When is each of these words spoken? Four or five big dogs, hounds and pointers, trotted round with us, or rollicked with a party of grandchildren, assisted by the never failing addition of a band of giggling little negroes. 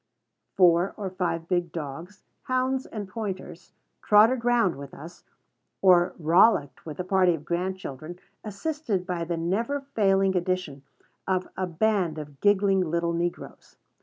Four 0.55 0.95
or 0.97 1.11
five 1.11 1.47
big 1.47 1.71
dogs, 1.71 2.23
hounds 2.45 2.87
and 2.87 3.07
pointers, 3.07 3.71
trotted 4.01 4.43
round 4.43 4.75
with 4.77 4.95
us, 4.95 5.23
or 5.79 6.15
rollicked 6.17 6.87
with 6.87 6.99
a 6.99 7.03
party 7.03 7.35
of 7.35 7.45
grandchildren, 7.45 8.17
assisted 8.43 9.05
by 9.05 9.25
the 9.25 9.37
never 9.37 9.81
failing 9.93 10.35
addition 10.35 10.81
of 11.27 11.47
a 11.55 11.67
band 11.67 12.17
of 12.17 12.41
giggling 12.41 12.79
little 12.81 13.13
negroes. 13.13 13.75